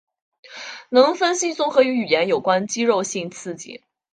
[0.89, 3.83] 能分析综合与语言有关肌肉性刺激。